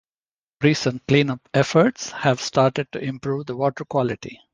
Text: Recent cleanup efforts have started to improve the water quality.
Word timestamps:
Recent 0.63 1.05
cleanup 1.07 1.47
efforts 1.53 2.09
have 2.09 2.41
started 2.41 2.91
to 2.91 2.97
improve 3.03 3.45
the 3.45 3.55
water 3.55 3.85
quality. 3.85 4.41